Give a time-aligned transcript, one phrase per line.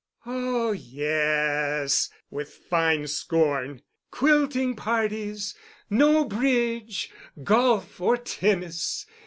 [0.25, 5.55] "Oh, yes," with fine scorn, "quilting parties!
[5.91, 7.11] No bridge,
[7.43, 9.05] golf or tennis.